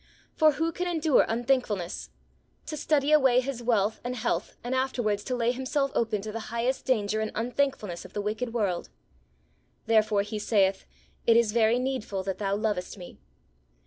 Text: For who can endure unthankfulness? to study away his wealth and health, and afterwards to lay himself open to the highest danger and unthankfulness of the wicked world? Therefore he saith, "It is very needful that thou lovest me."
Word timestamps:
For 0.35 0.53
who 0.53 0.71
can 0.71 0.87
endure 0.87 1.27
unthankfulness? 1.27 2.09
to 2.65 2.75
study 2.75 3.11
away 3.11 3.39
his 3.39 3.61
wealth 3.61 4.01
and 4.03 4.15
health, 4.15 4.55
and 4.63 4.73
afterwards 4.73 5.23
to 5.25 5.35
lay 5.35 5.51
himself 5.51 5.91
open 5.93 6.23
to 6.23 6.31
the 6.31 6.39
highest 6.49 6.85
danger 6.85 7.19
and 7.21 7.29
unthankfulness 7.35 8.03
of 8.03 8.13
the 8.13 8.21
wicked 8.23 8.51
world? 8.51 8.89
Therefore 9.85 10.23
he 10.23 10.39
saith, 10.39 10.85
"It 11.27 11.37
is 11.37 11.51
very 11.51 11.77
needful 11.77 12.23
that 12.23 12.39
thou 12.39 12.55
lovest 12.55 12.97
me." 12.97 13.19